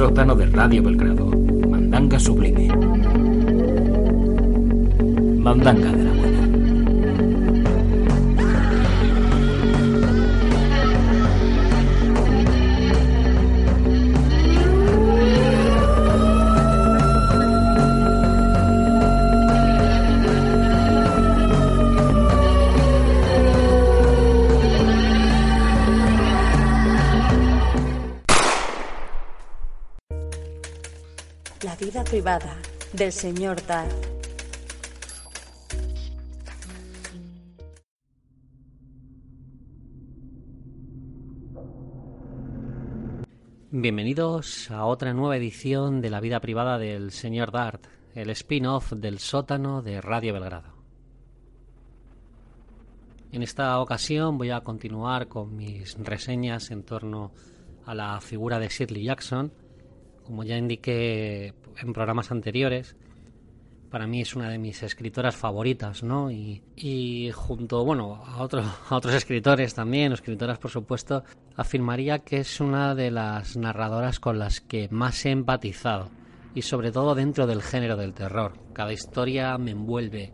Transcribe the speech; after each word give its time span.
sótano 0.00 0.34
de 0.34 0.46
Radio 0.46 0.82
Belgrado. 0.82 1.26
Mandanga 1.68 2.18
sublime. 2.18 2.68
Mandanga 5.36 5.92
de 5.92 6.04
la 6.04 6.19
privada 32.10 32.58
del 32.92 33.12
señor 33.12 33.64
Dark. 33.68 33.94
Bienvenidos 43.70 44.72
a 44.72 44.86
otra 44.86 45.14
nueva 45.14 45.36
edición 45.36 46.00
de 46.00 46.10
la 46.10 46.18
vida 46.18 46.40
privada 46.40 46.78
del 46.78 47.12
señor 47.12 47.52
Dart, 47.52 47.86
el 48.16 48.30
spin-off 48.30 48.92
del 48.92 49.20
sótano 49.20 49.80
de 49.80 50.00
Radio 50.00 50.32
Belgrado. 50.32 50.74
En 53.30 53.44
esta 53.44 53.80
ocasión 53.80 54.36
voy 54.36 54.50
a 54.50 54.62
continuar 54.62 55.28
con 55.28 55.54
mis 55.54 55.96
reseñas 55.96 56.72
en 56.72 56.82
torno 56.82 57.30
a 57.86 57.94
la 57.94 58.20
figura 58.20 58.58
de 58.58 58.66
Shirley 58.66 59.04
Jackson. 59.04 59.52
Como 60.30 60.44
ya 60.44 60.56
indiqué 60.56 61.52
en 61.82 61.92
programas 61.92 62.30
anteriores, 62.30 62.94
para 63.90 64.06
mí 64.06 64.20
es 64.20 64.36
una 64.36 64.48
de 64.48 64.58
mis 64.58 64.80
escritoras 64.84 65.34
favoritas, 65.34 66.04
¿no? 66.04 66.30
Y, 66.30 66.62
y 66.76 67.32
junto, 67.34 67.84
bueno, 67.84 68.22
a, 68.24 68.40
otro- 68.40 68.62
a 68.62 68.94
otros 68.94 69.12
escritores 69.12 69.74
también, 69.74 70.12
escritoras 70.12 70.58
por 70.58 70.70
supuesto, 70.70 71.24
afirmaría 71.56 72.20
que 72.20 72.36
es 72.36 72.60
una 72.60 72.94
de 72.94 73.10
las 73.10 73.56
narradoras 73.56 74.20
con 74.20 74.38
las 74.38 74.60
que 74.60 74.86
más 74.92 75.26
he 75.26 75.30
empatizado, 75.32 76.10
y 76.54 76.62
sobre 76.62 76.92
todo 76.92 77.16
dentro 77.16 77.48
del 77.48 77.60
género 77.60 77.96
del 77.96 78.14
terror. 78.14 78.52
Cada 78.72 78.92
historia 78.92 79.58
me 79.58 79.72
envuelve, 79.72 80.30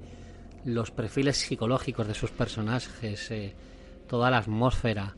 los 0.67 0.91
perfiles 0.91 1.39
psicológicos 1.39 2.07
de 2.07 2.13
sus 2.13 2.33
personajes, 2.33 3.31
eh, 3.31 3.55
toda 4.07 4.31
la 4.31 4.37
atmósfera, 4.37 5.17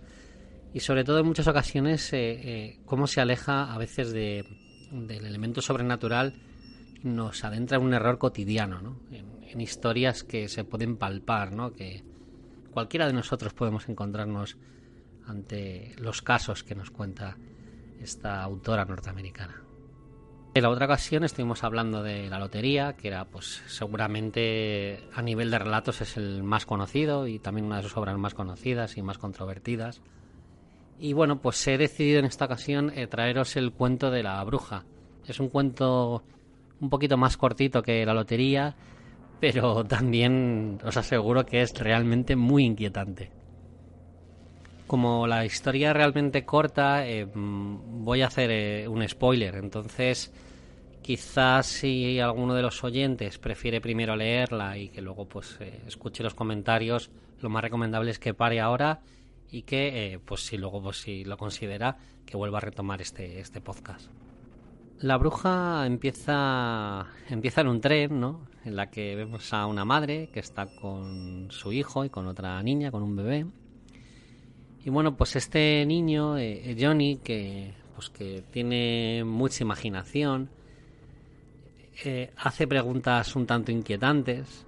y 0.73 0.79
sobre 0.79 1.03
todo 1.03 1.19
en 1.19 1.27
muchas 1.27 1.49
ocasiones 1.49 2.13
eh, 2.13 2.19
eh, 2.45 2.79
cómo 2.85 3.09
se 3.09 3.21
aleja 3.21 3.75
a 3.75 3.79
veces 3.79 4.13
de, 4.13 4.45
del 4.91 5.25
elemento 5.25 5.63
sobrenatural 5.63 6.35
nos 7.03 7.45
adentra 7.45 7.79
en 7.79 7.85
un 7.85 7.95
error 7.95 8.19
cotidiano, 8.19 8.81
¿no? 8.81 9.01
En, 9.11 9.61
historias 9.61 10.25
que 10.25 10.49
se 10.49 10.65
pueden 10.65 10.97
palpar, 10.97 11.53
¿no? 11.53 11.73
Que 11.73 12.05
cualquiera 12.71 13.07
de 13.07 13.15
nosotros 13.15 13.55
podemos 13.55 13.89
encontrarnos 13.89 14.59
ante 15.27 15.95
los 15.99 16.21
casos 16.23 16.63
que 16.63 16.75
nos 16.75 16.91
cuenta 16.91 17.39
esta 18.01 18.43
autora 18.43 18.85
norteamericana. 18.85 19.63
En 20.55 20.63
la 20.63 20.71
otra 20.71 20.87
ocasión 20.87 21.25
estuvimos 21.25 21.65
hablando 21.65 22.03
de 22.03 22.29
la 22.29 22.39
lotería, 22.39 22.95
que 22.95 23.09
era 23.09 23.25
pues 23.25 23.63
seguramente 23.67 25.05
a 25.15 25.23
nivel 25.23 25.51
de 25.51 25.59
relatos 25.59 26.01
es 26.01 26.17
el 26.17 26.43
más 26.43 26.67
conocido 26.67 27.27
y 27.27 27.39
también 27.39 27.67
una 27.67 27.77
de 27.79 27.85
sus 27.85 27.97
obras 27.97 28.19
más 28.19 28.35
conocidas 28.35 28.97
y 28.97 29.03
más 29.03 29.19
controvertidas. 29.19 30.03
Y 31.01 31.13
bueno, 31.13 31.41
pues 31.41 31.65
he 31.69 31.79
decidido 31.79 32.19
en 32.19 32.25
esta 32.25 32.47
ocasión 32.47 32.93
eh, 32.95 33.07
traeros 33.07 33.57
el 33.57 33.73
cuento 33.73 34.11
de 34.11 34.25
la 34.25 34.43
bruja. 34.43 34.85
Es 35.27 35.39
un 35.39 35.49
cuento 35.49 36.25
un 36.81 36.91
poquito 36.91 37.17
más 37.17 37.37
cortito 37.37 37.83
que 37.83 38.05
la 38.05 38.15
lotería, 38.15 38.75
pero 39.41 39.85
también 39.89 40.79
os 40.85 40.97
aseguro 40.97 41.47
que 41.47 41.63
es 41.63 41.73
realmente 41.79 42.35
muy 42.35 42.65
inquietante. 42.65 43.31
Como 44.89 45.27
la 45.27 45.45
historia 45.45 45.91
es 45.91 45.97
realmente 45.97 46.45
corta, 46.45 47.07
eh, 47.07 47.27
mm, 47.27 48.05
voy 48.05 48.23
a 48.23 48.27
hacer 48.27 48.51
eh, 48.51 48.89
un 48.89 49.07
spoiler, 49.07 49.55
entonces 49.57 50.33
quizás 51.03 51.67
si 51.67 52.19
alguno 52.19 52.55
de 52.55 52.63
los 52.63 52.83
oyentes 52.83 53.39
prefiere 53.39 53.81
primero 53.81 54.17
leerla 54.17 54.77
y 54.77 54.89
que 54.89 55.01
luego 55.01 55.27
pues 55.27 55.59
escuche 55.87 56.23
los 56.23 56.35
comentarios, 56.35 57.11
lo 57.41 57.49
más 57.51 57.63
recomendable 57.63 58.11
es 58.11 58.19
que 58.19 58.35
pare 58.35 58.61
ahora 58.61 59.01
y 59.51 59.63
que 59.63 60.13
eh, 60.13 60.19
pues 60.19 60.47
si 60.47 60.57
luego 60.57 60.83
pues 60.83 60.99
si 60.99 61.25
lo 61.25 61.37
considera 61.37 61.97
que 62.27 62.37
vuelva 62.37 62.59
a 62.59 62.63
retomar 62.63 63.01
este, 63.01 63.41
este 63.41 63.61
podcast. 63.61 64.11
La 65.01 65.17
bruja 65.17 65.87
empieza, 65.87 67.07
empieza 67.29 67.61
en 67.61 67.69
un 67.69 67.81
tren, 67.81 68.19
¿no? 68.19 68.49
En 68.65 68.75
la 68.75 68.91
que 68.91 69.15
vemos 69.15 69.53
a 69.55 69.67
una 69.67 69.85
madre 69.85 70.29
que 70.33 70.41
está 70.41 70.67
con 70.67 71.49
su 71.51 71.73
hijo 71.73 72.05
y 72.05 72.11
con 72.11 72.27
otra 72.27 72.61
niña, 72.63 72.91
con 72.91 73.03
un 73.03 73.15
bebé. 73.15 73.47
Y 74.85 74.91
bueno, 74.91 75.17
pues 75.17 75.37
este 75.37 75.87
niño, 75.87 76.37
eh, 76.37 76.77
Johnny, 76.79 77.19
que, 77.19 77.75
pues 77.95 78.11
que 78.11 78.43
tiene 78.51 79.23
mucha 79.25 79.63
imaginación, 79.63 80.51
eh, 82.05 82.33
hace 82.37 82.67
preguntas 82.67 83.35
un 83.37 83.47
tanto 83.47 83.73
inquietantes. 83.73 84.67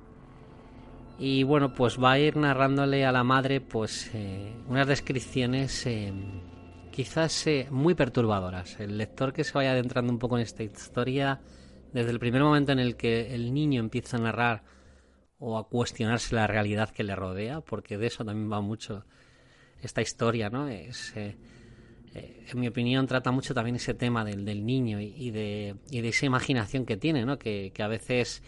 Y 1.21 1.43
bueno, 1.43 1.75
pues 1.75 2.03
va 2.03 2.13
a 2.13 2.19
ir 2.19 2.37
narrándole 2.37 3.05
a 3.05 3.13
la 3.13 3.23
madre, 3.23 3.61
pues, 3.61 4.11
eh, 4.15 4.55
unas 4.69 4.87
descripciones 4.87 5.87
eh, 5.87 6.13
quizás 6.91 7.47
eh, 7.47 7.67
muy 7.71 7.95
perturbadoras. 7.95 8.81
El 8.81 8.99
lector 8.99 9.33
que 9.33 9.45
se 9.45 9.53
vaya 9.53 9.73
adentrando 9.73 10.13
un 10.13 10.19
poco 10.19 10.37
en 10.37 10.43
esta 10.43 10.63
historia, 10.63 11.41
desde 11.93 12.11
el 12.11 12.19
primer 12.19 12.43
momento 12.43 12.73
en 12.73 12.79
el 12.79 12.97
que 12.97 13.35
el 13.35 13.53
niño 13.53 13.81
empieza 13.81 14.17
a 14.17 14.21
narrar 14.21 14.63
o 15.39 15.59
a 15.59 15.69
cuestionarse 15.69 16.35
la 16.35 16.47
realidad 16.47 16.91
que 16.91 17.03
le 17.03 17.15
rodea, 17.15 17.61
porque 17.61 17.99
de 17.99 18.07
eso 18.07 18.25
también 18.25 18.51
va 18.51 18.61
mucho 18.61 19.05
esta 19.83 20.03
historia, 20.03 20.51
¿no? 20.51 20.69
Es, 20.69 21.17
eh, 21.17 21.37
eh, 22.15 22.47
en 22.51 22.61
mi 22.61 22.69
opinión, 22.69 23.07
trata 23.07 23.31
mucho 23.31 23.55
también 23.55 23.77
ese 23.77 23.95
tema 23.95 24.25
del, 24.25 24.45
del 24.45 24.65
niño 24.67 25.01
y, 25.01 25.31
de, 25.31 25.77
y 25.91 26.01
de 26.01 26.09
esa 26.09 26.27
imaginación 26.27 26.85
que 26.85 26.97
tiene, 26.97 27.25
¿no? 27.25 27.39
Que, 27.39 27.73
a 27.79 27.89
veces 27.89 28.43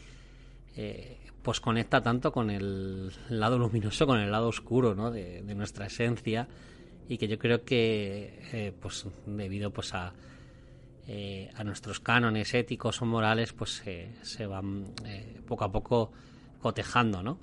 pues 1.43 1.61
conecta 1.61 2.01
tanto 2.03 2.33
con 2.33 2.51
el 2.51 3.13
lado 3.29 3.59
luminoso, 3.59 4.07
con 4.07 4.19
el 4.19 4.31
lado 4.31 4.49
oscuro, 4.49 4.95
¿no? 4.95 5.11
De, 5.11 5.43
de 5.43 5.55
nuestra 5.55 5.87
esencia 5.87 6.49
y 7.09 7.19
que 7.19 7.29
yo 7.29 7.39
creo 7.39 7.65
que, 7.65 8.39
eh, 8.53 8.73
pues 8.81 9.07
debido 9.27 9.71
pues 9.71 9.93
a 9.95 10.13
eh, 11.09 11.51
a 11.57 11.65
nuestros 11.65 11.99
cánones 11.99 12.55
éticos 12.55 13.03
o 13.03 13.07
morales, 13.07 13.53
pues 13.53 13.83
eh, 13.87 14.15
se 14.23 14.47
van 14.47 14.87
eh, 15.05 15.41
poco 15.47 15.65
a 15.65 15.73
poco 15.73 16.13
cotejando, 16.61 17.23
¿no? 17.23 17.39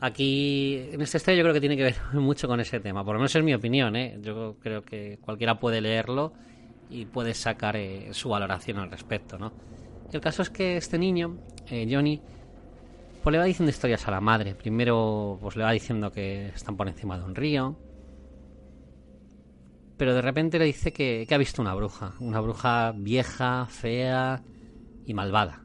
Aquí, 0.00 0.76
en 0.92 1.00
esta 1.00 1.16
historia 1.18 1.38
yo 1.38 1.44
creo 1.44 1.54
que 1.54 1.60
tiene 1.60 1.76
que 1.76 1.82
ver 1.82 1.96
mucho 2.14 2.46
con 2.46 2.60
ese 2.60 2.80
tema, 2.80 3.04
por 3.04 3.14
lo 3.14 3.18
menos 3.18 3.34
es 3.34 3.42
mi 3.42 3.54
opinión, 3.54 3.96
¿eh? 3.96 4.18
Yo 4.22 4.56
creo 4.60 4.82
que 4.82 5.18
cualquiera 5.20 5.58
puede 5.58 5.80
leerlo 5.80 6.32
y 6.88 7.06
puede 7.06 7.34
sacar 7.34 7.76
eh, 7.76 8.10
su 8.12 8.28
valoración 8.28 8.78
al 8.78 8.90
respecto, 8.90 9.36
¿no? 9.36 9.52
El 10.12 10.20
caso 10.20 10.42
es 10.42 10.50
que 10.50 10.76
este 10.76 10.98
niño, 10.98 11.38
Johnny, 11.68 12.20
pues 13.22 13.32
le 13.32 13.38
va 13.38 13.44
diciendo 13.44 13.70
historias 13.70 14.06
a 14.08 14.10
la 14.10 14.20
madre. 14.20 14.54
Primero, 14.54 15.38
pues 15.40 15.56
le 15.56 15.64
va 15.64 15.72
diciendo 15.72 16.10
que 16.10 16.48
están 16.48 16.76
por 16.76 16.88
encima 16.88 17.18
de 17.18 17.24
un 17.24 17.34
río, 17.34 17.78
pero 19.96 20.14
de 20.14 20.22
repente 20.22 20.58
le 20.58 20.64
dice 20.64 20.92
que, 20.92 21.26
que 21.28 21.34
ha 21.34 21.38
visto 21.38 21.60
una 21.60 21.74
bruja, 21.74 22.14
una 22.20 22.40
bruja 22.40 22.92
vieja, 22.96 23.66
fea 23.66 24.42
y 25.04 25.12
malvada. 25.12 25.64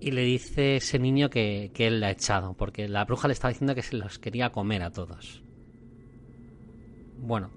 Y 0.00 0.12
le 0.12 0.22
dice 0.22 0.76
ese 0.76 0.98
niño 0.98 1.28
que, 1.28 1.70
que 1.74 1.88
él 1.88 2.00
la 2.00 2.06
ha 2.06 2.10
echado, 2.12 2.54
porque 2.54 2.88
la 2.88 3.04
bruja 3.04 3.28
le 3.28 3.34
estaba 3.34 3.52
diciendo 3.52 3.74
que 3.74 3.82
se 3.82 3.96
los 3.96 4.18
quería 4.18 4.50
comer 4.50 4.82
a 4.82 4.92
todos. 4.92 5.42
Bueno, 7.18 7.50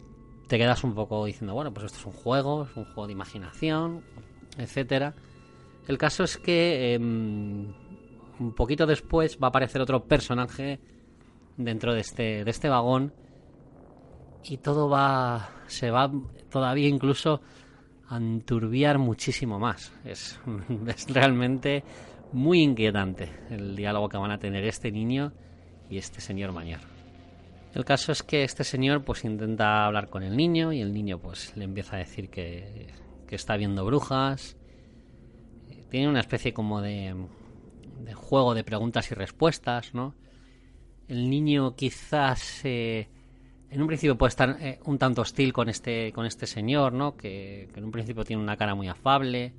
te 0.50 0.58
quedas 0.58 0.84
un 0.84 0.94
poco 0.96 1.26
diciendo, 1.26 1.54
bueno, 1.54 1.74
pues 1.74 1.86
esto 1.86 2.00
es 2.00 2.06
un 2.08 2.12
juego, 2.12 2.66
es 2.66 2.76
un 2.76 2.84
juego 2.84 3.08
de 3.08 3.14
imaginación, 3.14 4.04
etcétera. 4.58 5.16
El 5.88 5.98
caso 5.98 6.26
es 6.26 6.38
que 6.38 6.96
em, 6.96 7.74
un 8.42 8.54
poquito 8.54 8.86
después 8.86 9.38
va 9.42 9.48
a 9.48 9.50
aparecer 9.50 9.82
otro 9.82 10.06
personaje 10.06 10.80
dentro 11.58 11.94
de 11.94 12.02
este, 12.02 12.44
de 12.44 12.52
este 12.52 12.70
vagón. 12.70 13.14
Y 14.44 14.58
todo 14.58 14.90
va 14.90 15.52
se 15.68 15.92
va 15.92 16.12
todavía 16.50 16.88
incluso 16.88 17.42
a 18.10 18.18
enturbiar 18.18 18.98
muchísimo 18.98 19.60
más. 19.60 19.94
Es, 20.04 20.40
es 20.88 21.08
realmente 21.08 21.84
muy 22.34 22.62
inquietante 22.62 23.30
el 23.50 23.76
diálogo 23.76 24.10
que 24.10 24.18
van 24.18 24.32
a 24.32 24.40
tener 24.40 24.66
este 24.66 24.92
niño 24.92 25.32
y 25.90 25.98
este 25.98 26.20
señor 26.20 26.52
mayor. 26.52 26.80
El 27.76 27.86
caso 27.86 28.12
es 28.12 28.24
que 28.24 28.44
este 28.44 28.64
señor 28.64 29.04
pues 29.04 29.24
intenta 29.24 29.86
hablar 29.86 30.10
con 30.10 30.24
el 30.24 30.36
niño 30.36 30.74
y 30.74 30.82
el 30.82 30.92
niño 30.92 31.20
pues 31.20 31.56
le 31.56 31.64
empieza 31.64 31.96
a 31.96 32.00
decir 32.00 32.30
que, 32.30 32.88
que 33.28 33.36
está 33.36 33.56
viendo 33.56 33.86
brujas. 33.86 34.58
Tiene 35.90 36.10
una 36.10 36.22
especie 36.22 36.54
como 36.54 36.82
de, 36.82 37.16
de 38.02 38.14
juego 38.14 38.54
de 38.54 38.64
preguntas 38.64 39.12
y 39.12 39.16
respuestas 39.16 39.94
no 39.94 40.16
el 41.12 41.30
niño 41.30 41.76
quizás 41.76 42.62
eh, 42.64 43.10
En 43.70 43.82
un 43.82 43.88
principio 43.88 44.18
puede 44.18 44.30
estar 44.30 44.58
eh, 44.62 44.80
un 44.86 44.98
tanto 44.98 45.22
hostil 45.22 45.52
con 45.52 45.68
este, 45.68 46.14
con 46.14 46.26
este 46.26 46.48
señor, 46.48 46.94
¿no? 46.94 47.18
Que, 47.18 47.68
que 47.74 47.80
en 47.80 47.86
un 47.86 47.92
principio 47.92 48.24
tiene 48.24 48.42
una 48.42 48.56
cara 48.56 48.76
muy 48.76 48.88
afable. 48.88 49.54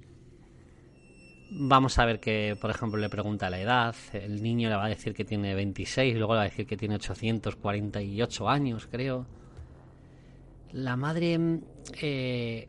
Vamos 1.50 1.98
a 1.98 2.06
ver 2.06 2.20
que, 2.20 2.56
por 2.58 2.70
ejemplo, 2.70 2.98
le 2.98 3.10
pregunta 3.10 3.50
la 3.50 3.60
edad. 3.60 3.94
El 4.14 4.42
niño 4.42 4.70
le 4.70 4.76
va 4.76 4.86
a 4.86 4.88
decir 4.88 5.12
que 5.12 5.26
tiene 5.26 5.54
26, 5.54 6.16
luego 6.16 6.32
le 6.32 6.38
va 6.38 6.42
a 6.42 6.48
decir 6.48 6.66
que 6.66 6.78
tiene 6.78 6.94
848 6.94 8.48
años, 8.48 8.88
creo. 8.90 9.26
La 10.72 10.96
madre 10.96 11.38
eh, 12.00 12.68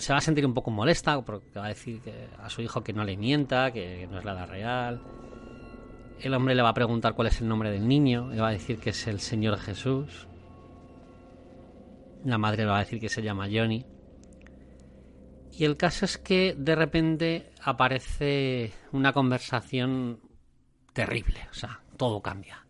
se 0.00 0.12
va 0.12 0.18
a 0.18 0.22
sentir 0.22 0.46
un 0.46 0.54
poco 0.54 0.70
molesta 0.70 1.20
porque 1.20 1.58
va 1.58 1.66
a 1.66 1.68
decir 1.68 2.00
que 2.00 2.28
a 2.38 2.48
su 2.48 2.62
hijo 2.62 2.82
que 2.82 2.92
no 2.92 3.04
le 3.04 3.16
mienta, 3.16 3.70
que 3.70 4.08
no 4.10 4.18
es 4.18 4.24
la 4.24 4.32
edad 4.32 4.48
real. 4.48 5.02
El 6.20 6.34
hombre 6.34 6.54
le 6.54 6.62
va 6.62 6.70
a 6.70 6.74
preguntar 6.74 7.14
cuál 7.14 7.28
es 7.28 7.40
el 7.40 7.48
nombre 7.48 7.70
del 7.70 7.86
niño, 7.86 8.30
le 8.30 8.40
va 8.40 8.48
a 8.48 8.52
decir 8.52 8.78
que 8.78 8.90
es 8.90 9.06
el 9.06 9.20
Señor 9.20 9.58
Jesús. 9.58 10.26
La 12.24 12.38
madre 12.38 12.64
le 12.64 12.70
va 12.70 12.76
a 12.76 12.80
decir 12.80 12.98
que 12.98 13.08
se 13.08 13.22
llama 13.22 13.48
Johnny. 13.50 13.84
Y 15.52 15.64
el 15.64 15.76
caso 15.76 16.06
es 16.06 16.16
que 16.16 16.54
de 16.56 16.74
repente 16.74 17.50
aparece 17.62 18.72
una 18.92 19.12
conversación 19.12 20.20
terrible, 20.94 21.46
o 21.50 21.54
sea, 21.54 21.80
todo 21.96 22.22
cambia. 22.22 22.66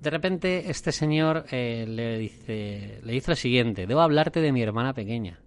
De 0.00 0.10
repente 0.10 0.70
este 0.70 0.92
señor 0.92 1.44
eh, 1.50 1.84
le 1.86 2.18
dice 2.18 3.00
le 3.02 3.12
dice 3.12 3.30
lo 3.30 3.36
siguiente, 3.36 3.86
debo 3.86 4.00
hablarte 4.00 4.40
de 4.40 4.52
mi 4.52 4.62
hermana 4.62 4.94
pequeña. 4.94 5.40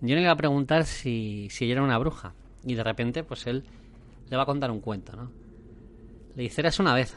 Johnny 0.00 0.16
le 0.16 0.26
va 0.26 0.32
a 0.32 0.36
preguntar 0.36 0.84
si, 0.84 1.48
si 1.50 1.64
ella 1.64 1.74
era 1.74 1.82
una 1.82 1.98
bruja. 1.98 2.34
Y 2.64 2.74
de 2.74 2.84
repente, 2.84 3.24
pues 3.24 3.46
él 3.46 3.64
le 4.28 4.36
va 4.36 4.42
a 4.42 4.46
contar 4.46 4.70
un 4.70 4.80
cuento, 4.80 5.16
¿no? 5.16 5.30
Le 6.34 6.42
dice, 6.42 6.60
eras 6.60 6.78
una 6.78 6.94
vez. 6.94 7.16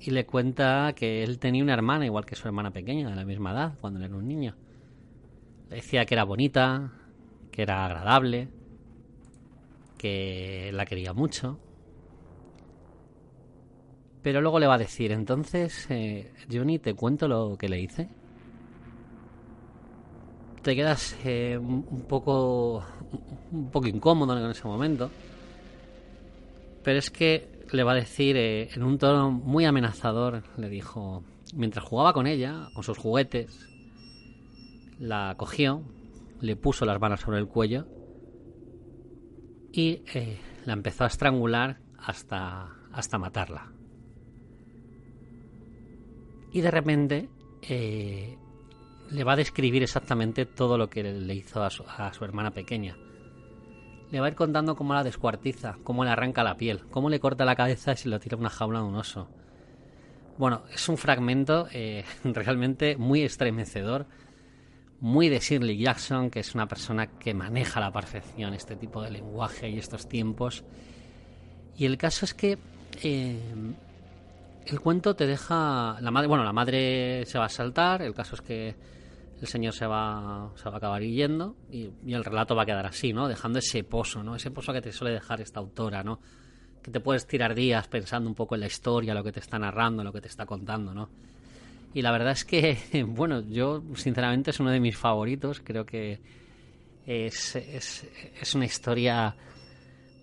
Y 0.00 0.10
le 0.10 0.26
cuenta 0.26 0.92
que 0.94 1.22
él 1.22 1.38
tenía 1.38 1.62
una 1.62 1.72
hermana 1.72 2.04
igual 2.04 2.26
que 2.26 2.36
su 2.36 2.46
hermana 2.46 2.70
pequeña, 2.70 3.08
de 3.08 3.16
la 3.16 3.24
misma 3.24 3.52
edad, 3.52 3.74
cuando 3.80 4.04
era 4.04 4.14
un 4.14 4.28
niño. 4.28 4.54
Le 5.70 5.76
decía 5.76 6.04
que 6.04 6.14
era 6.14 6.24
bonita, 6.24 6.92
que 7.50 7.62
era 7.62 7.86
agradable, 7.86 8.48
que 9.96 10.70
la 10.74 10.84
quería 10.84 11.14
mucho. 11.14 11.58
Pero 14.22 14.40
luego 14.40 14.58
le 14.58 14.66
va 14.66 14.74
a 14.74 14.78
decir, 14.78 15.12
entonces, 15.12 15.86
eh, 15.90 16.32
Johnny, 16.52 16.78
¿te 16.78 16.94
cuento 16.94 17.28
lo 17.28 17.56
que 17.56 17.68
le 17.68 17.80
hice? 17.80 18.08
Te 20.64 20.74
quedas 20.74 21.14
eh, 21.26 21.58
un 21.58 22.06
poco 22.08 22.82
un 23.52 23.70
poco 23.70 23.86
incómodo 23.86 24.34
en 24.42 24.50
ese 24.50 24.66
momento. 24.66 25.10
Pero 26.82 26.98
es 26.98 27.10
que 27.10 27.66
le 27.70 27.82
va 27.82 27.92
a 27.92 27.96
decir 27.96 28.36
eh, 28.38 28.70
en 28.74 28.82
un 28.82 28.96
tono 28.96 29.30
muy 29.30 29.66
amenazador, 29.66 30.42
le 30.56 30.70
dijo, 30.70 31.22
mientras 31.54 31.84
jugaba 31.84 32.14
con 32.14 32.26
ella, 32.26 32.68
con 32.72 32.82
sus 32.82 32.96
juguetes, 32.96 33.68
la 34.98 35.34
cogió, 35.36 35.82
le 36.40 36.56
puso 36.56 36.86
las 36.86 36.98
manos 36.98 37.20
sobre 37.20 37.38
el 37.38 37.46
cuello 37.46 37.86
y 39.70 40.02
eh, 40.14 40.38
la 40.64 40.72
empezó 40.72 41.04
a 41.04 41.08
estrangular 41.08 41.78
hasta, 41.98 42.74
hasta 42.90 43.18
matarla. 43.18 43.70
Y 46.52 46.62
de 46.62 46.70
repente 46.70 47.28
le 49.10 49.24
va 49.24 49.32
a 49.32 49.36
describir 49.36 49.82
exactamente 49.82 50.46
todo 50.46 50.78
lo 50.78 50.88
que 50.88 51.02
le 51.02 51.34
hizo 51.34 51.62
a 51.62 51.70
su, 51.70 51.84
hermana 52.24 52.50
pequeña 52.50 52.96
le 54.10 54.20
va 54.20 54.26
a 54.26 54.28
ir 54.28 54.36
contando 54.36 54.76
cómo 54.76 54.94
la 54.94 55.02
descuartiza, 55.02 55.76
cómo 55.82 56.04
le 56.04 56.10
arranca 56.10 56.44
la 56.44 56.56
piel, 56.56 56.84
cómo 56.90 57.10
le 57.10 57.18
corta 57.18 57.44
la 57.44 57.56
cabeza 57.56 57.92
y 57.92 57.96
se 57.96 58.08
lo 58.08 58.20
tira 58.20 58.36
una 58.36 58.48
jaula 58.48 58.78
de 58.78 58.84
un 58.84 58.94
oso. 58.94 59.28
Bueno, 60.38 60.62
es 60.72 60.88
un 60.88 60.96
fragmento 60.96 61.66
eh, 61.72 62.04
realmente 62.24 62.96
muy 62.96 63.22
estremecedor, 63.22 64.06
muy 65.00 65.28
de 65.28 65.40
Shirley 65.40 65.78
Jackson, 65.78 66.30
que 66.30 66.40
es 66.40 66.54
una 66.54 66.68
persona 66.68 67.06
que 67.18 67.34
maneja 67.34 67.80
a 67.80 67.82
la 67.82 67.92
perfección 67.92 68.54
este 68.54 68.76
tipo 68.76 69.02
de 69.02 69.10
lenguaje 69.10 69.68
y 69.68 69.78
estos 69.78 70.08
tiempos. 70.08 70.64
Y 71.76 71.84
el 71.84 71.98
caso 71.98 72.24
es 72.24 72.34
que 72.34 72.56
eh, 73.02 73.40
el 74.66 74.80
cuento 74.80 75.14
te 75.14 75.26
deja. 75.26 75.96
La 76.00 76.10
madre, 76.10 76.28
bueno, 76.28 76.44
la 76.44 76.52
madre 76.52 77.24
se 77.26 77.38
va 77.38 77.46
a 77.46 77.50
saltar. 77.50 78.02
El 78.02 78.14
caso 78.14 78.34
es 78.34 78.40
que 78.40 78.74
el 79.40 79.46
señor 79.46 79.74
se 79.74 79.86
va, 79.86 80.50
se 80.56 80.64
va 80.68 80.76
a 80.76 80.78
acabar 80.78 81.02
yendo 81.02 81.56
y, 81.70 81.90
el 82.06 82.24
relato 82.24 82.54
va 82.54 82.62
a 82.62 82.66
quedar 82.66 82.86
así, 82.86 83.12
¿no? 83.12 83.28
Dejando 83.28 83.58
ese 83.58 83.84
pozo, 83.84 84.22
¿no? 84.22 84.36
Ese 84.36 84.50
pozo 84.50 84.72
que 84.72 84.80
te 84.80 84.92
suele 84.92 85.14
dejar 85.14 85.40
esta 85.40 85.60
autora, 85.60 86.02
¿no? 86.02 86.20
Que 86.82 86.90
te 86.90 87.00
puedes 87.00 87.26
tirar 87.26 87.54
días 87.54 87.88
pensando 87.88 88.28
un 88.28 88.34
poco 88.34 88.54
en 88.54 88.62
la 88.62 88.66
historia, 88.66 89.14
lo 89.14 89.22
que 89.22 89.32
te 89.32 89.40
está 89.40 89.58
narrando, 89.58 90.02
lo 90.02 90.12
que 90.12 90.20
te 90.20 90.28
está 90.28 90.46
contando, 90.46 90.94
¿no? 90.94 91.08
Y 91.92 92.02
la 92.02 92.10
verdad 92.10 92.32
es 92.32 92.44
que, 92.44 93.04
bueno, 93.06 93.40
yo 93.40 93.82
sinceramente 93.94 94.50
es 94.50 94.60
uno 94.60 94.70
de 94.70 94.80
mis 94.80 94.96
favoritos, 94.96 95.60
creo 95.62 95.84
que 95.84 96.20
es, 97.06 97.56
es, 97.56 98.06
es 98.40 98.54
una 98.54 98.64
historia 98.64 99.36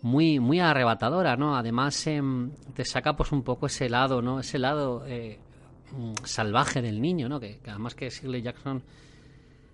muy, 0.01 0.39
muy 0.39 0.59
arrebatadora, 0.59 1.35
¿no? 1.35 1.55
Además 1.55 2.07
em, 2.07 2.51
te 2.73 2.85
saca 2.85 3.15
pues 3.15 3.31
un 3.31 3.43
poco 3.43 3.67
ese 3.67 3.89
lado, 3.89 4.21
¿no? 4.21 4.39
Ese 4.39 4.57
lado 4.57 5.03
eh, 5.05 5.39
mm, 5.91 6.13
salvaje 6.23 6.81
del 6.81 7.01
niño, 7.01 7.29
¿no? 7.29 7.39
Que, 7.39 7.59
además 7.67 7.95
que 7.95 8.09
Shirley 8.09 8.41
Jackson 8.41 8.83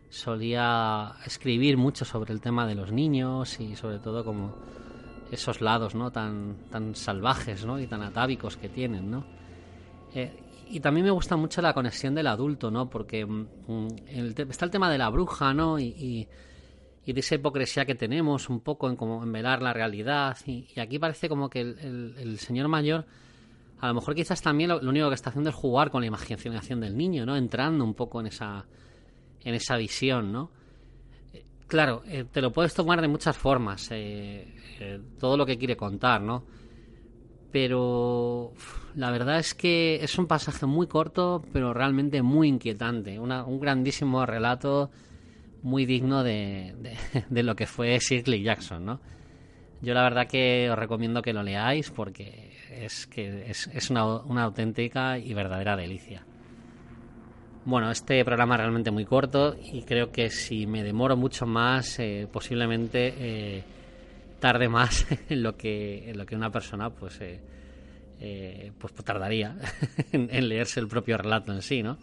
solía 0.10 1.16
escribir 1.26 1.78
mucho 1.78 2.06
sobre 2.06 2.34
el 2.34 2.42
tema 2.42 2.66
de 2.66 2.76
los 2.76 2.92
niños 2.92 3.60
y 3.60 3.76
sobre 3.76 4.00
todo 4.00 4.24
como 4.24 4.56
esos 5.32 5.62
lados 5.62 5.96
no 5.96 6.12
tan 6.12 6.56
tan 6.72 6.96
salvajes 6.96 7.66
¿no? 7.66 7.80
y 7.80 7.88
tan 7.88 8.02
atávicos 8.02 8.56
que 8.56 8.70
tienen 8.70 9.12
no 9.12 9.26
eh, 10.14 10.32
y 10.70 10.80
también 10.80 11.06
me 11.06 11.12
gusta 11.12 11.36
mucho 11.36 11.62
la 11.62 11.74
conexión 11.74 12.16
del 12.16 12.28
adulto 12.28 12.72
no 12.72 12.90
porque 12.90 13.26
mm, 13.26 13.88
está 14.08 14.66
el 14.66 14.72
tema 14.72 14.90
de 14.90 14.98
la 14.98 15.10
bruja 15.10 15.54
no 15.54 15.78
y, 15.78 16.28
de 17.14 17.20
esa 17.22 17.36
hipocresía 17.36 17.86
que 17.86 17.96
tenemos 17.96 18.50
un 18.50 18.60
poco 18.60 18.90
en 18.90 18.96
como 18.96 19.24
en 19.24 19.32
velar 19.32 19.62
la 19.62 19.74
realidad 19.74 20.38
y, 20.46 20.68
aquí 20.80 21.00
parece 21.00 21.30
como 21.30 21.50
que 21.50 21.62
el, 21.62 22.38
señor 22.40 22.68
mayor 22.68 23.06
a 23.80 23.88
lo 23.88 23.94
mejor 23.94 24.16
quizás 24.16 24.42
también 24.42 24.70
lo, 24.70 24.80
único 24.80 25.08
que 25.10 25.16
está 25.16 25.30
haciendo 25.30 25.50
es 25.50 25.56
jugar 25.56 25.92
con 25.92 26.02
la 26.02 26.08
imaginación 26.08 26.82
del 26.82 26.98
niño 26.98 27.26
no 27.26 27.36
entrando 27.36 27.84
un 27.84 27.94
poco 27.94 28.20
en 28.20 28.28
esa 28.28 28.66
en 29.48 29.56
esa 29.56 29.78
visión, 29.78 30.32
¿no? 30.34 30.52
Eh, 31.34 31.46
claro, 31.68 32.04
eh, 32.06 32.26
te 32.30 32.42
lo 32.42 32.52
puedes 32.52 32.74
tomar 32.74 33.00
de 33.00 33.08
muchas 33.08 33.38
formas, 33.38 33.88
eh, 33.92 35.00
todo 35.20 35.38
lo 35.38 35.46
que 35.46 35.58
quiere 35.58 35.78
contar, 35.78 36.22
¿no? 36.22 36.44
Pero 37.52 38.52
la 38.96 39.10
verdad 39.10 39.40
es 39.40 39.54
que 39.54 40.04
es 40.04 40.18
un 40.20 40.28
pasaje 40.28 40.66
muy 40.66 40.88
corto, 40.88 41.44
pero 41.54 41.74
realmente 41.74 42.22
muy 42.22 42.50
inquietante. 42.50 43.18
un 43.20 43.60
grandísimo 43.60 44.26
relato 44.26 44.92
muy 45.64 45.86
digno 45.86 46.24
de, 46.24 46.74
de, 47.30 47.44
lo 47.44 47.56
que 47.56 47.66
fue 47.66 47.98
Shirley 48.00 48.44
Jackson, 48.44 48.86
¿no? 48.86 49.00
Yo 49.82 49.94
la 49.94 50.04
verdad 50.04 50.28
que 50.28 50.70
os 50.72 50.78
recomiendo 50.78 51.22
que 51.22 51.34
lo 51.34 51.44
leáis 51.44 51.92
porque 51.92 52.52
es 52.72 53.06
que 53.08 53.50
es, 53.50 53.68
es 53.74 53.90
una, 53.90 54.02
auténtica 54.02 55.18
y 55.20 55.34
verdadera 55.34 55.76
delicia. 55.76 56.26
Bueno, 57.66 57.92
este 57.92 58.24
programa 58.24 58.56
es 58.56 58.62
realmente 58.62 58.92
muy 58.92 59.06
corto 59.06 59.56
y 59.62 59.84
creo 59.84 60.12
que 60.12 60.30
si 60.30 60.66
me 60.66 60.84
demoro 60.84 61.18
mucho 61.18 61.46
más, 61.46 62.00
eh, 62.00 62.28
posiblemente 62.32 63.14
eh, 63.18 63.64
tarde 64.40 64.70
más 64.70 65.06
en 65.30 65.44
lo 65.44 65.58
que 65.58 66.10
en 66.10 66.18
lo 66.18 66.26
que 66.26 66.36
una 66.36 66.50
persona 66.50 66.90
pues 66.90 67.20
eh, 67.22 68.72
pues 68.80 68.94
tardaría 68.94 69.58
en, 70.12 70.50
leerse 70.50 70.80
el 70.80 70.88
propio 70.88 71.18
relato 71.18 71.52
en 71.52 71.62
sí, 71.62 71.84
¿no? 71.84 71.98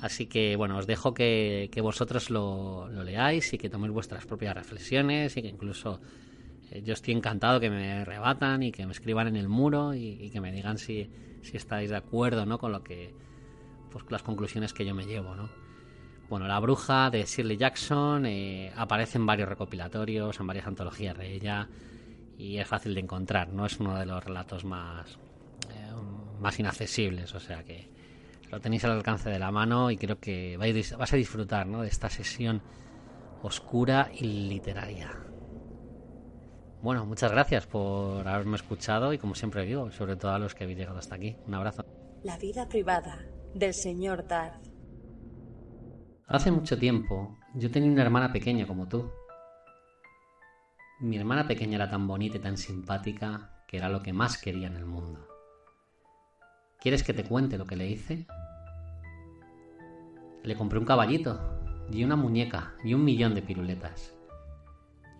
Así 0.00 0.26
que 0.26 0.56
bueno, 0.56 0.78
os 0.78 0.86
dejo 0.86 1.12
que, 1.12 1.70
vosotros 1.82 2.30
lo, 2.30 2.88
leáis 3.04 3.52
y 3.52 3.58
que 3.58 3.68
toméis 3.68 3.92
vuestras 3.92 4.24
propias 4.26 4.54
reflexiones 4.54 5.36
y 5.36 5.42
que 5.42 5.48
incluso 5.48 6.00
yo 6.84 6.94
estoy 6.94 7.14
encantado 7.14 7.60
que 7.60 7.68
me 7.68 8.04
rebatan 8.04 8.62
y 8.62 8.72
que 8.72 8.86
me 8.86 8.92
escriban 8.92 9.26
en 9.26 9.36
el 9.36 9.48
muro 9.48 9.92
y, 9.92 10.16
y 10.20 10.30
que 10.30 10.40
me 10.40 10.52
digan 10.52 10.78
si, 10.78 11.10
si 11.42 11.56
estáis 11.56 11.90
de 11.90 11.96
acuerdo 11.96 12.46
¿no? 12.46 12.58
con 12.58 12.72
lo 12.72 12.82
que 12.82 13.12
pues 13.90 14.04
las 14.08 14.22
conclusiones 14.22 14.72
que 14.72 14.84
yo 14.84 14.94
me 14.94 15.04
llevo, 15.04 15.34
¿no? 15.34 15.50
Bueno, 16.28 16.46
La 16.46 16.60
Bruja 16.60 17.10
de 17.10 17.24
Shirley 17.24 17.56
Jackson 17.56 18.24
eh, 18.24 18.72
aparece 18.76 19.18
en 19.18 19.26
varios 19.26 19.48
recopilatorios, 19.48 20.38
en 20.38 20.46
varias 20.46 20.66
antologías 20.68 21.18
de 21.18 21.34
ella 21.34 21.68
y 22.38 22.58
es 22.58 22.68
fácil 22.68 22.94
de 22.94 23.00
encontrar, 23.00 23.48
no 23.48 23.66
es 23.66 23.80
uno 23.80 23.98
de 23.98 24.06
los 24.06 24.24
relatos 24.24 24.64
más, 24.64 25.18
eh, 25.70 25.90
más 26.38 26.58
inaccesibles, 26.60 27.34
o 27.34 27.40
sea 27.40 27.64
que 27.64 27.89
lo 28.50 28.60
tenéis 28.60 28.84
al 28.84 28.92
alcance 28.92 29.30
de 29.30 29.38
la 29.38 29.50
mano 29.50 29.90
y 29.90 29.96
creo 29.96 30.18
que 30.18 30.56
vais, 30.56 30.96
vas 30.96 31.12
a 31.12 31.16
disfrutar 31.16 31.66
¿no? 31.66 31.82
de 31.82 31.88
esta 31.88 32.10
sesión 32.10 32.62
oscura 33.42 34.10
y 34.12 34.48
literaria. 34.48 35.10
Bueno, 36.82 37.04
muchas 37.06 37.30
gracias 37.30 37.66
por 37.66 38.26
haberme 38.26 38.56
escuchado 38.56 39.12
y 39.12 39.18
como 39.18 39.34
siempre 39.34 39.64
digo, 39.66 39.90
sobre 39.90 40.16
todo 40.16 40.32
a 40.32 40.38
los 40.38 40.54
que 40.54 40.64
habéis 40.64 40.78
llegado 40.78 40.98
hasta 40.98 41.14
aquí. 41.14 41.36
Un 41.46 41.54
abrazo. 41.54 41.84
La 42.22 42.38
vida 42.38 42.68
privada 42.68 43.24
del 43.54 43.74
señor 43.74 44.26
Darth. 44.26 44.66
Hace 46.26 46.50
mucho 46.50 46.78
tiempo 46.78 47.38
yo 47.54 47.70
tenía 47.70 47.90
una 47.90 48.02
hermana 48.02 48.32
pequeña 48.32 48.66
como 48.66 48.88
tú. 48.88 49.10
Mi 51.00 51.16
hermana 51.16 51.46
pequeña 51.46 51.76
era 51.76 51.90
tan 51.90 52.06
bonita 52.06 52.36
y 52.36 52.40
tan 52.40 52.56
simpática 52.56 53.64
que 53.66 53.76
era 53.76 53.88
lo 53.88 54.02
que 54.02 54.12
más 54.12 54.38
quería 54.38 54.66
en 54.66 54.76
el 54.76 54.84
mundo. 54.84 55.29
¿Quieres 56.80 57.02
que 57.02 57.12
te 57.12 57.24
cuente 57.24 57.58
lo 57.58 57.66
que 57.66 57.76
le 57.76 57.88
hice? 57.88 58.26
Le 60.42 60.56
compré 60.56 60.78
un 60.78 60.86
caballito 60.86 61.38
y 61.92 62.04
una 62.04 62.16
muñeca 62.16 62.72
y 62.82 62.94
un 62.94 63.04
millón 63.04 63.34
de 63.34 63.42
piruletas. 63.42 64.14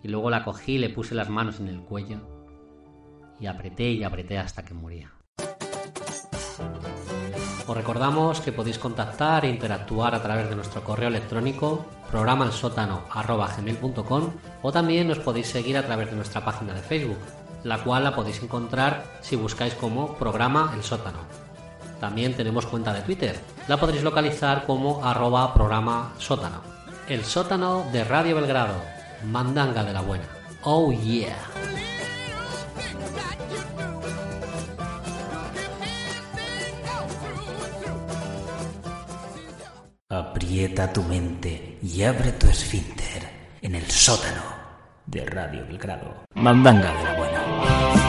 Y 0.01 0.07
luego 0.07 0.31
la 0.31 0.43
cogí 0.43 0.73
y 0.73 0.79
le 0.79 0.89
puse 0.89 1.13
las 1.13 1.29
manos 1.29 1.59
en 1.59 1.67
el 1.67 1.81
cuello 1.81 2.17
y 3.39 3.45
apreté 3.45 3.91
y 3.91 4.03
apreté 4.03 4.39
hasta 4.39 4.65
que 4.65 4.73
moría. 4.73 5.11
Os 7.67 7.77
recordamos 7.77 8.41
que 8.41 8.51
podéis 8.51 8.79
contactar 8.79 9.45
e 9.45 9.49
interactuar 9.49 10.15
a 10.15 10.23
través 10.23 10.49
de 10.49 10.55
nuestro 10.55 10.83
correo 10.83 11.09
electrónico 11.09 11.85
programaelsótano.com 12.09 14.31
o 14.63 14.71
también 14.71 15.07
nos 15.07 15.19
podéis 15.19 15.45
seguir 15.47 15.77
a 15.77 15.85
través 15.85 16.09
de 16.09 16.15
nuestra 16.15 16.43
página 16.43 16.73
de 16.73 16.81
Facebook, 16.81 17.19
la 17.63 17.83
cual 17.83 18.03
la 18.03 18.15
podéis 18.15 18.41
encontrar 18.41 19.05
si 19.21 19.35
buscáis 19.35 19.75
como 19.75 20.15
programa 20.15 20.73
el 20.75 20.81
sótano. 20.81 21.19
También 22.01 22.35
tenemos 22.35 22.65
cuenta 22.65 22.91
de 22.93 23.01
Twitter, 23.01 23.39
la 23.67 23.79
podréis 23.79 24.01
localizar 24.01 24.65
como 24.65 25.05
arroba 25.05 25.53
programa 25.53 26.13
sótano. 26.17 26.63
El 27.07 27.23
sótano 27.23 27.85
de 27.93 28.03
Radio 28.03 28.37
Belgrado, 28.37 28.73
mandanga 29.23 29.83
de 29.83 29.93
la 29.93 30.01
buena. 30.01 30.25
Oh 30.63 30.91
yeah. 30.91 31.37
Aprieta 40.09 40.91
tu 40.91 41.03
mente 41.03 41.77
y 41.83 42.01
abre 42.01 42.31
tu 42.31 42.47
esfínter 42.47 43.29
en 43.61 43.75
el 43.75 43.85
sótano 43.85 44.41
de 45.05 45.23
Radio 45.23 45.67
Belgrado. 45.67 46.23
Mandanga 46.33 46.91
de 46.95 47.03
la 47.03 47.13
buena. 47.15 48.00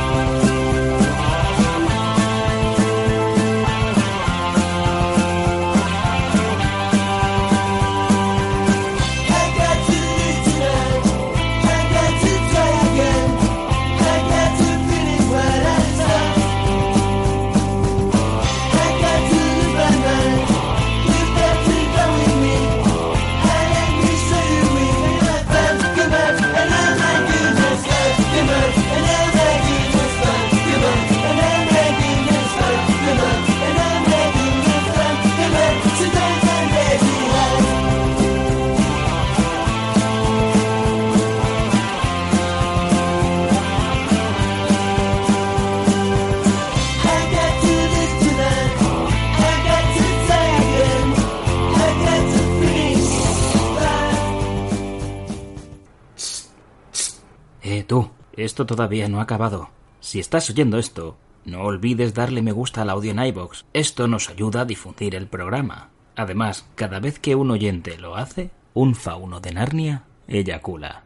Tú, 57.83 58.11
esto 58.37 58.67
todavía 58.67 59.09
no 59.09 59.21
ha 59.21 59.23
acabado. 59.23 59.71
Si 60.01 60.19
estás 60.19 60.51
oyendo 60.51 60.79
esto, 60.79 61.17
no 61.45 61.63
olvides 61.63 62.15
darle 62.15 62.43
me 62.43 62.53
gusta 62.53 62.83
al 62.83 62.91
audio 62.91 63.13
en 63.13 63.25
iVoox. 63.25 63.65
Esto 63.73 64.09
nos 64.09 64.29
ayuda 64.29 64.63
a 64.63 64.65
difundir 64.65 65.15
el 65.15 65.27
programa. 65.27 65.91
Además, 66.17 66.67
cada 66.75 67.01
vez 67.01 67.19
que 67.19 67.35
un 67.35 67.51
oyente 67.51 67.99
lo 67.99 68.17
hace, 68.17 68.51
un 68.75 68.95
fauno 68.95 69.41
de 69.41 69.53
Narnia 69.53 70.05
eyacula. 70.29 71.03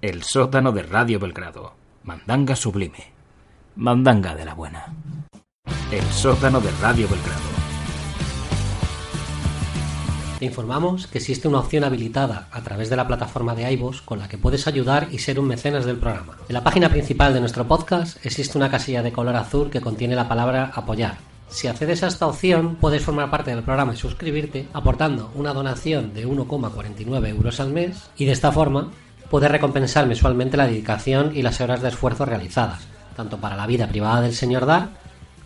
El 0.00 0.22
sótano 0.22 0.72
de 0.72 0.82
Radio 0.82 1.18
Belgrado. 1.18 1.74
Mandanga 2.02 2.56
sublime. 2.56 3.12
Mandanga 3.76 4.34
de 4.34 4.44
la 4.44 4.54
buena. 4.54 4.94
El 5.90 6.04
sótano 6.04 6.60
de 6.60 6.70
Radio 6.82 7.08
Belgrado. 7.08 7.53
Te 10.38 10.46
informamos 10.46 11.06
que 11.06 11.18
existe 11.18 11.46
una 11.46 11.60
opción 11.60 11.84
habilitada 11.84 12.48
a 12.50 12.60
través 12.62 12.90
de 12.90 12.96
la 12.96 13.06
plataforma 13.06 13.54
de 13.54 13.70
iVoox 13.72 14.02
con 14.02 14.18
la 14.18 14.28
que 14.28 14.36
puedes 14.36 14.66
ayudar 14.66 15.06
y 15.12 15.18
ser 15.18 15.38
un 15.38 15.46
mecenas 15.46 15.84
del 15.84 15.96
programa. 15.96 16.36
En 16.48 16.54
la 16.54 16.64
página 16.64 16.88
principal 16.88 17.32
de 17.32 17.40
nuestro 17.40 17.68
podcast 17.68 18.24
existe 18.26 18.58
una 18.58 18.70
casilla 18.70 19.02
de 19.02 19.12
color 19.12 19.36
azul 19.36 19.70
que 19.70 19.80
contiene 19.80 20.16
la 20.16 20.28
palabra 20.28 20.72
apoyar. 20.74 21.18
Si 21.48 21.68
accedes 21.68 22.02
a 22.02 22.08
esta 22.08 22.26
opción, 22.26 22.76
puedes 22.80 23.02
formar 23.02 23.30
parte 23.30 23.54
del 23.54 23.62
programa 23.62 23.94
y 23.94 23.96
suscribirte 23.96 24.66
aportando 24.72 25.30
una 25.36 25.52
donación 25.52 26.12
de 26.12 26.26
1,49 26.26 27.28
euros 27.28 27.60
al 27.60 27.70
mes 27.70 28.10
y 28.16 28.24
de 28.24 28.32
esta 28.32 28.50
forma 28.50 28.90
puedes 29.30 29.50
recompensar 29.50 30.06
mensualmente 30.06 30.56
la 30.56 30.66
dedicación 30.66 31.30
y 31.34 31.42
las 31.42 31.60
horas 31.60 31.80
de 31.80 31.88
esfuerzo 31.88 32.24
realizadas, 32.24 32.88
tanto 33.14 33.38
para 33.38 33.56
la 33.56 33.68
vida 33.68 33.86
privada 33.86 34.20
del 34.22 34.34
señor 34.34 34.66
Dar 34.66 34.88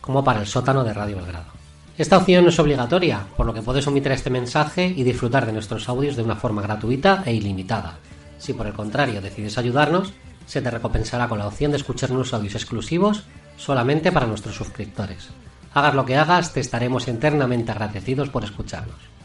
como 0.00 0.24
para 0.24 0.40
el 0.40 0.46
sótano 0.46 0.82
de 0.82 0.94
Radio 0.94 1.16
Belgrado. 1.16 1.57
Esta 1.98 2.16
opción 2.16 2.44
no 2.44 2.50
es 2.50 2.58
obligatoria, 2.60 3.26
por 3.36 3.44
lo 3.44 3.52
que 3.52 3.60
puedes 3.60 3.84
omitir 3.88 4.12
este 4.12 4.30
mensaje 4.30 4.86
y 4.86 5.02
disfrutar 5.02 5.46
de 5.46 5.52
nuestros 5.52 5.88
audios 5.88 6.14
de 6.14 6.22
una 6.22 6.36
forma 6.36 6.62
gratuita 6.62 7.24
e 7.26 7.34
ilimitada. 7.34 7.98
Si 8.38 8.52
por 8.52 8.68
el 8.68 8.72
contrario 8.72 9.20
decides 9.20 9.58
ayudarnos, 9.58 10.12
se 10.46 10.62
te 10.62 10.70
recompensará 10.70 11.26
con 11.28 11.40
la 11.40 11.48
opción 11.48 11.72
de 11.72 11.76
escuchar 11.76 12.12
unos 12.12 12.32
audios 12.32 12.54
exclusivos 12.54 13.24
solamente 13.56 14.12
para 14.12 14.28
nuestros 14.28 14.54
suscriptores. 14.54 15.30
Hagas 15.74 15.96
lo 15.96 16.04
que 16.04 16.16
hagas, 16.16 16.52
te 16.52 16.60
estaremos 16.60 17.08
eternamente 17.08 17.72
agradecidos 17.72 18.28
por 18.28 18.44
escucharnos. 18.44 19.17